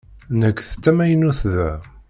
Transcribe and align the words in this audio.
Nekk 0.39 0.59
d 0.69 0.77
tamaynut 0.83 1.41
da. 1.53 1.71